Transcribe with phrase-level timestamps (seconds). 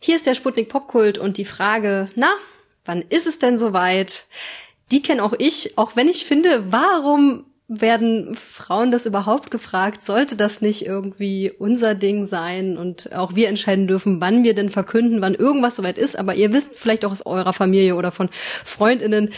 [0.00, 2.32] Hier ist der Sputnik Popkult und die Frage, na,
[2.84, 4.26] wann ist es denn soweit?
[4.90, 10.02] Die kenne auch ich, auch wenn ich finde, warum werden Frauen das überhaupt gefragt?
[10.02, 14.70] Sollte das nicht irgendwie unser Ding sein und auch wir entscheiden dürfen, wann wir denn
[14.70, 16.18] verkünden, wann irgendwas soweit ist?
[16.18, 18.30] Aber ihr wisst vielleicht auch aus eurer Familie oder von
[18.64, 19.30] Freundinnen,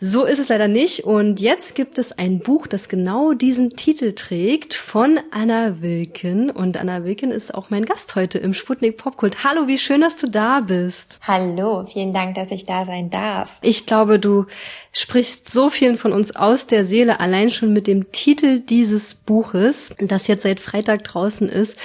[0.00, 1.04] so ist es leider nicht.
[1.04, 6.50] Und jetzt gibt es ein Buch, das genau diesen Titel trägt von Anna Wilken.
[6.50, 9.44] Und Anna Wilken ist auch mein Gast heute im Sputnik Popkult.
[9.44, 11.20] Hallo, wie schön, dass du da bist.
[11.22, 13.58] Hallo, vielen Dank, dass ich da sein darf.
[13.62, 14.46] Ich glaube, du
[14.96, 19.94] sprichst so vielen von uns aus der Seele, allein schon mit dem Titel dieses Buches,
[19.98, 21.78] das jetzt seit Freitag draußen ist.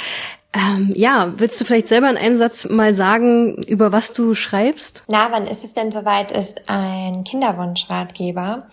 [0.54, 5.04] Ähm, ja, willst du vielleicht selber in einem Satz mal sagen, über was du schreibst?
[5.10, 6.32] Na, wann ist es denn soweit?
[6.32, 8.68] Ist ein Kinderwunschratgeber.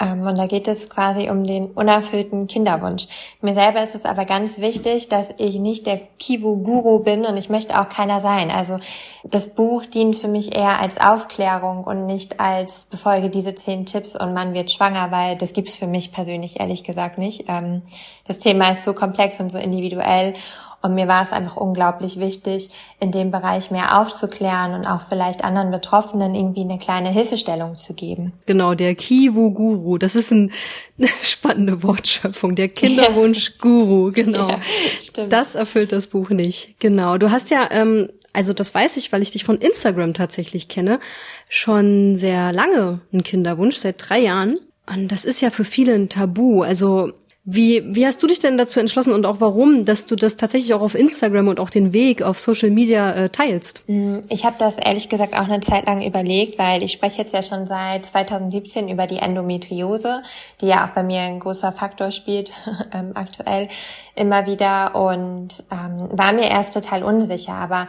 [0.00, 3.08] Ähm, und da geht es quasi um den unerfüllten Kinderwunsch.
[3.40, 7.50] Mir selber ist es aber ganz wichtig, dass ich nicht der Kivu-Guru bin und ich
[7.50, 8.50] möchte auch keiner sein.
[8.50, 8.78] Also
[9.24, 14.14] das Buch dient für mich eher als Aufklärung und nicht als befolge diese zehn Tipps
[14.14, 17.44] und man wird schwanger, weil das gibt's für mich persönlich ehrlich gesagt nicht.
[17.48, 17.82] Ähm,
[18.26, 20.32] das Thema ist so komplex und so individuell
[20.80, 25.42] und mir war es einfach unglaublich wichtig, in dem Bereich mehr aufzuklären und auch vielleicht
[25.42, 28.32] anderen Betroffenen irgendwie eine kleine Hilfestellung zu geben.
[28.46, 29.98] Genau, der Kiwu-Guru.
[29.98, 30.52] Das ist ein,
[30.96, 32.54] eine spannende Wortschöpfung.
[32.54, 34.50] Der Kinderwunsch-Guru, genau.
[34.50, 34.60] Ja,
[35.00, 35.32] stimmt.
[35.32, 36.78] Das erfüllt das Buch nicht.
[36.78, 37.18] Genau.
[37.18, 41.00] Du hast ja, ähm, also das weiß ich, weil ich dich von Instagram tatsächlich kenne,
[41.48, 44.60] schon sehr lange einen Kinderwunsch, seit drei Jahren.
[44.86, 46.62] Und das ist ja für viele ein Tabu.
[46.62, 47.12] Also
[47.44, 50.74] wie, wie hast du dich denn dazu entschlossen und auch warum, dass du das tatsächlich
[50.74, 53.84] auch auf Instagram und auch den Weg auf Social Media äh, teilst?
[53.86, 57.32] Mm, ich habe das ehrlich gesagt auch eine Zeit lang überlegt, weil ich spreche jetzt
[57.32, 60.22] ja schon seit 2017 über die Endometriose,
[60.60, 62.50] die ja auch bei mir ein großer Faktor spielt
[62.92, 63.68] ähm, aktuell
[64.14, 67.88] immer wieder und ähm, war mir erst total unsicher, aber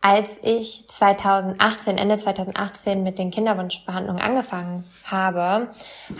[0.00, 5.68] als ich 2018, Ende 2018 mit den Kinderwunschbehandlungen angefangen habe,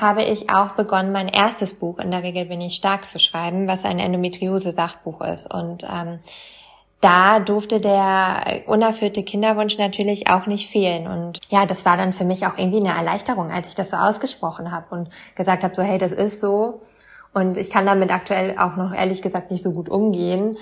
[0.01, 3.69] habe ich auch begonnen, mein erstes Buch, in der Regel bin ich stark zu schreiben,
[3.69, 5.53] was ein Endometriose-Sachbuch ist.
[5.53, 6.19] Und ähm,
[7.01, 11.07] da durfte der unerfüllte Kinderwunsch natürlich auch nicht fehlen.
[11.07, 13.97] Und ja, das war dann für mich auch irgendwie eine Erleichterung, als ich das so
[13.97, 16.81] ausgesprochen habe und gesagt habe, so hey, das ist so.
[17.33, 20.59] Und ich kann damit aktuell auch noch ehrlich gesagt nicht so gut umgehen.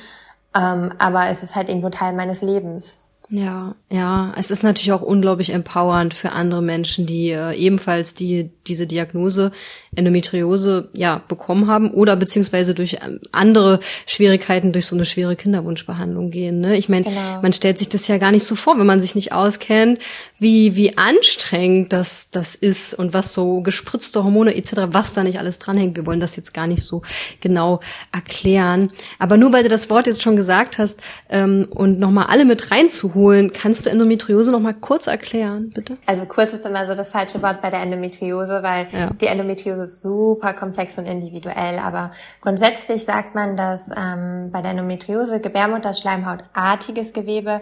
[0.54, 3.05] Ähm, aber es ist halt irgendwo Teil meines Lebens.
[3.28, 8.50] Ja, ja, es ist natürlich auch unglaublich empowernd für andere Menschen, die äh, ebenfalls die
[8.68, 9.52] diese Diagnose
[9.94, 16.30] Endometriose ja bekommen haben oder beziehungsweise durch ähm, andere Schwierigkeiten durch so eine schwere Kinderwunschbehandlung
[16.30, 16.60] gehen.
[16.60, 16.76] Ne?
[16.76, 17.40] Ich meine, genau.
[17.42, 19.98] man stellt sich das ja gar nicht so vor, wenn man sich nicht auskennt,
[20.38, 24.72] wie wie anstrengend das das ist und was so gespritzte Hormone etc.
[24.88, 25.96] was da nicht alles dranhängt.
[25.96, 27.02] Wir wollen das jetzt gar nicht so
[27.40, 27.80] genau
[28.12, 28.90] erklären.
[29.18, 32.70] Aber nur weil du das Wort jetzt schon gesagt hast ähm, und nochmal alle mit
[32.70, 33.52] reinzuholen holen.
[33.52, 35.96] Kannst du Endometriose noch mal kurz erklären, bitte?
[36.06, 39.10] Also kurz ist immer so das falsche Wort bei der Endometriose, weil ja.
[39.10, 41.78] die Endometriose ist super komplex und individuell.
[41.78, 47.60] Aber grundsätzlich sagt man, dass ähm, bei der Endometriose Gebärmutterschleimhautartiges Gewebe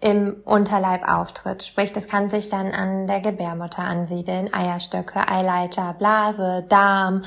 [0.00, 1.62] im Unterleib auftritt.
[1.62, 7.24] Sprich, das kann sich dann an der Gebärmutter ansiedeln, Eierstöcke, Eileiter, Blase, Darm,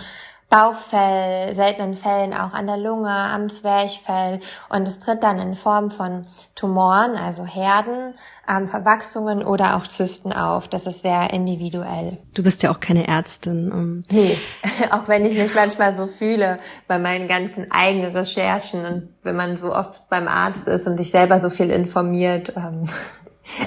[0.50, 5.91] Bauchfell, seltenen Fällen auch an der Lunge, am Zwerchfell und es tritt dann in Form
[5.91, 6.25] von
[6.56, 8.13] Tumoren, also Herden,
[8.50, 10.69] ähm, Verwachsungen oder auch Zysten auf.
[10.69, 12.19] Das ist sehr individuell.
[12.34, 13.72] Du bist ja auch keine Ärztin.
[13.74, 14.38] Um nee,
[14.91, 19.57] auch wenn ich mich manchmal so fühle bei meinen ganzen eigenen Recherchen und wenn man
[19.57, 22.53] so oft beim Arzt ist und sich selber so viel informiert.
[22.56, 22.86] Ähm,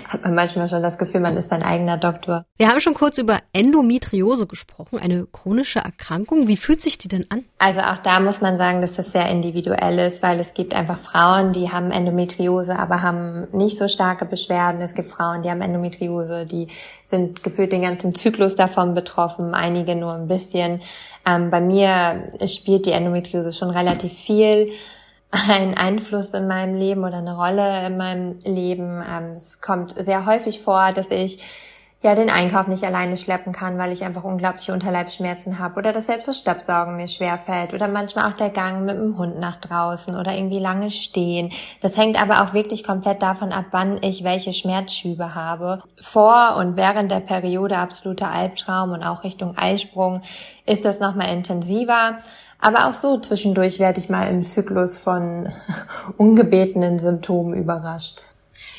[0.08, 2.44] hat man manchmal schon das Gefühl, man ist ein eigener Doktor.
[2.56, 6.48] Wir haben schon kurz über Endometriose gesprochen, eine chronische Erkrankung.
[6.48, 7.44] Wie fühlt sich die denn an?
[7.58, 10.98] Also auch da muss man sagen, dass das sehr individuell ist, weil es gibt einfach
[10.98, 14.80] Frauen, die haben Endometriose, aber haben nicht so starke Beschwerden.
[14.80, 16.68] Es gibt Frauen, die haben Endometriose, die
[17.04, 20.80] sind gefühlt den ganzen Zyklus davon betroffen, einige nur ein bisschen.
[21.26, 24.70] Ähm, bei mir spielt die Endometriose schon relativ viel
[25.30, 29.02] ein Einfluss in meinem Leben oder eine Rolle in meinem Leben.
[29.08, 31.42] Ähm, es kommt sehr häufig vor, dass ich
[32.02, 36.06] ja den Einkauf nicht alleine schleppen kann, weil ich einfach unglaubliche Unterleibsschmerzen habe oder dass
[36.06, 39.56] selbst das Stabsaugen mir schwer fällt oder manchmal auch der Gang mit dem Hund nach
[39.56, 41.52] draußen oder irgendwie lange stehen.
[41.82, 45.82] Das hängt aber auch wirklich komplett davon ab, wann ich welche Schmerzschübe habe.
[46.00, 50.22] Vor und während der Periode absoluter Albtraum und auch Richtung Eisprung
[50.64, 52.18] ist das nochmal intensiver.
[52.62, 55.50] Aber auch so zwischendurch werde ich mal im Zyklus von
[56.16, 58.22] ungebetenen Symptomen überrascht.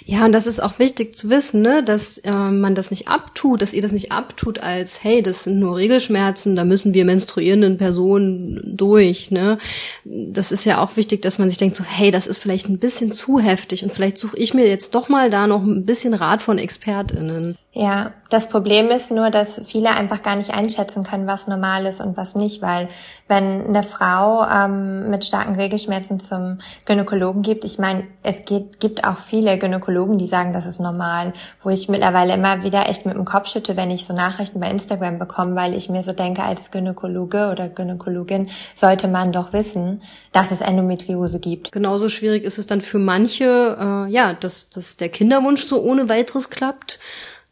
[0.05, 3.61] Ja, und das ist auch wichtig zu wissen, ne, dass äh, man das nicht abtut,
[3.61, 7.77] dass ihr das nicht abtut als, hey, das sind nur Regelschmerzen, da müssen wir menstruierenden
[7.77, 9.57] Personen durch, ne.
[10.05, 12.79] Das ist ja auch wichtig, dass man sich denkt so, hey, das ist vielleicht ein
[12.79, 16.13] bisschen zu heftig und vielleicht suche ich mir jetzt doch mal da noch ein bisschen
[16.13, 17.57] Rat von ExpertInnen.
[17.73, 21.99] Ja, das Problem ist nur, dass viele einfach gar nicht einschätzen können, was normal ist
[21.99, 22.87] und was nicht, weil
[23.27, 29.05] wenn eine Frau ähm, mit starken Regelschmerzen zum Gynäkologen gibt, ich meine, es geht, gibt
[29.05, 33.15] auch viele Gynäkologen, die sagen, das ist normal, wo ich mittlerweile immer wieder echt mit
[33.15, 36.41] dem Kopf schütte, wenn ich so Nachrichten bei Instagram bekomme, weil ich mir so denke,
[36.41, 41.73] als Gynäkologe oder Gynäkologin sollte man doch wissen, dass es Endometriose gibt.
[41.73, 46.07] Genauso schwierig ist es dann für manche, äh, ja, dass, dass der Kinderwunsch so ohne
[46.07, 46.97] weiteres klappt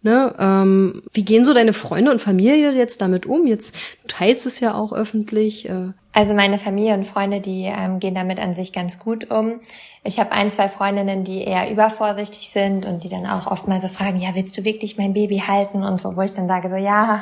[0.02, 3.46] Ne, ähm, wie gehen so deine Freunde und Familie jetzt damit um?
[3.46, 5.68] Jetzt du teilst es ja auch öffentlich.
[5.68, 5.92] Äh.
[6.14, 9.60] Also meine Familie und Freunde, die ähm, gehen damit an sich ganz gut um.
[10.06, 13.82] Ich habe ein, zwei Freundinnen, die eher übervorsichtig sind und die dann auch oft mal
[13.82, 16.70] so fragen, ja, willst du wirklich mein Baby halten und so, wo ich dann sage
[16.70, 17.22] so, ja,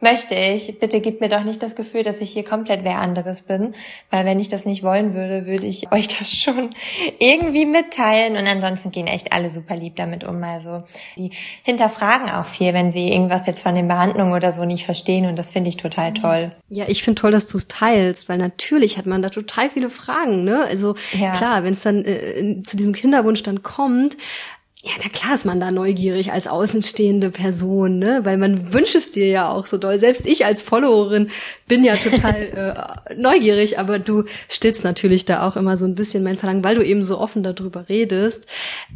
[0.00, 0.78] möchte ich.
[0.78, 3.74] Bitte gib mir doch nicht das Gefühl, dass ich hier komplett wer anderes bin,
[4.10, 6.70] weil wenn ich das nicht wollen würde, würde ich euch das schon
[7.18, 10.42] irgendwie mitteilen und ansonsten gehen echt alle super lieb damit um.
[10.42, 10.84] Also
[11.16, 11.30] die
[11.64, 15.36] hinterfragen auch viel, wenn sie irgendwas jetzt von den Behandlungen oder so nicht verstehen und
[15.36, 16.52] das finde ich total toll.
[16.68, 19.90] Ja, ich finde toll, dass du es teilst, weil natürlich hat man da total viele
[19.90, 20.64] Fragen, ne?
[20.64, 21.32] Also ja.
[21.32, 24.16] klar, wenn es dann äh, zu diesem Kinderwunsch dann kommt,
[24.88, 28.20] ja, na klar ist man da neugierig als außenstehende Person, ne?
[28.24, 29.98] Weil man wünscht es dir ja auch so doll.
[29.98, 31.28] Selbst ich als Followerin
[31.66, 36.24] bin ja total äh, neugierig, aber du stillst natürlich da auch immer so ein bisschen
[36.24, 38.46] mein Verlangen, weil du eben so offen darüber redest.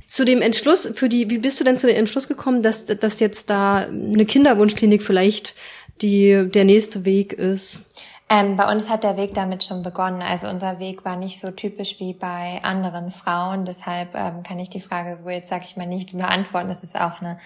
[0.06, 3.20] Zu dem Entschluss, für die, wie bist du denn zu dem Entschluss gekommen, dass, dass
[3.20, 5.54] jetzt da eine Kinderwunschklinik vielleicht
[6.02, 7.82] die, der nächste Weg ist?
[8.28, 10.22] Ähm, bei uns hat der Weg damit schon begonnen.
[10.22, 13.64] Also unser Weg war nicht so typisch wie bei anderen Frauen.
[13.64, 16.68] Deshalb ähm, kann ich die Frage so jetzt, sag ich mal, nicht beantworten.
[16.68, 17.38] Das ist auch eine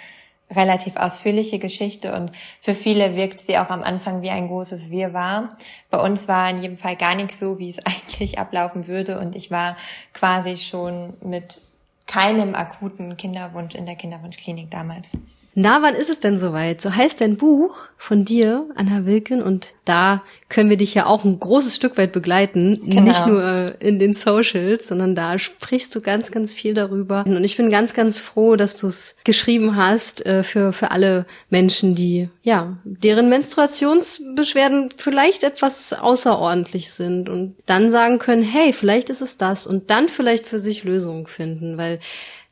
[0.50, 2.30] relativ ausführliche Geschichte und
[2.60, 5.56] für viele wirkt sie auch am Anfang wie ein großes Wirrwarr.
[5.90, 9.34] Bei uns war in jedem Fall gar nicht so, wie es eigentlich ablaufen würde und
[9.34, 9.76] ich war
[10.12, 11.60] quasi schon mit
[12.06, 15.16] keinem akuten Kinderwunsch in der Kinderwunschklinik damals.
[15.58, 16.82] Na, wann ist es denn soweit?
[16.82, 21.24] So heißt dein Buch von dir, Anna Wilken, und da können wir dich ja auch
[21.24, 22.78] ein großes Stück weit begleiten.
[22.84, 23.00] Genau.
[23.00, 27.24] Nicht nur äh, in den Socials, sondern da sprichst du ganz, ganz viel darüber.
[27.24, 31.24] Und ich bin ganz, ganz froh, dass du es geschrieben hast äh, für, für alle
[31.48, 39.08] Menschen, die, ja, deren Menstruationsbeschwerden vielleicht etwas außerordentlich sind und dann sagen können, hey, vielleicht
[39.08, 41.98] ist es das und dann vielleicht für sich Lösungen finden, weil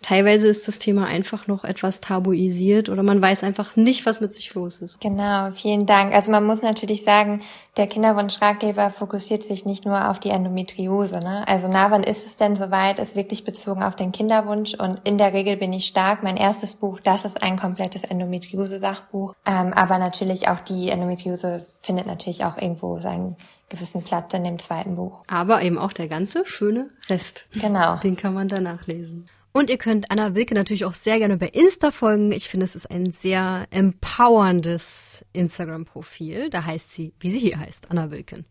[0.04, 4.34] teilweise ist das Thema einfach noch etwas tabuisiert oder man weiß einfach nicht, was mit
[4.34, 5.00] sich los ist.
[5.00, 6.14] Genau, vielen Dank.
[6.14, 7.40] Also man muss natürlich sagen,
[7.78, 11.20] der Kinderwunschratgeber fokussiert sich nicht nur auf die Endometriose.
[11.20, 11.48] Ne?
[11.48, 15.16] Also na, wann ist es denn soweit, ist wirklich bezogen auf den Kinderwunsch und in
[15.16, 16.22] der Regel bin ich stark.
[16.22, 22.06] Mein erstes Buch, das ist ein komplettes Endometriose-Sachbuch, ähm, aber natürlich auch die Endometriose findet
[22.06, 23.36] natürlich auch irgendwo seinen
[23.70, 25.22] gewissen Platz in dem zweiten Buch.
[25.26, 27.46] Aber eben auch der ganze schöne Rest.
[27.54, 27.96] Genau.
[27.96, 29.28] Den kann man danach lesen.
[29.56, 32.32] Und ihr könnt Anna Wilke natürlich auch sehr gerne bei Insta folgen.
[32.32, 36.50] Ich finde, es ist ein sehr empowerndes Instagram-Profil.
[36.50, 38.46] Da heißt sie, wie sie hier heißt, Anna Wilken.